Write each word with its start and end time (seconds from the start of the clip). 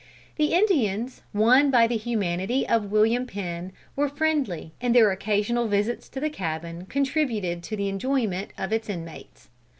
The 0.37 0.55
Indians, 0.55 1.21
won 1.31 1.69
by 1.69 1.85
the 1.85 1.95
humanity 1.95 2.67
of 2.67 2.91
William 2.91 3.27
Penn, 3.27 3.71
were 3.95 4.09
friendly, 4.09 4.71
and 4.81 4.95
their 4.95 5.11
occasional 5.11 5.67
visits 5.67 6.09
to 6.09 6.19
the 6.19 6.31
cabin 6.31 6.87
contributed 6.87 7.61
to 7.61 7.75
the 7.77 7.87
enjoyment 7.87 8.51
of 8.57 8.73
its 8.73 8.89
inmates. 8.89 9.49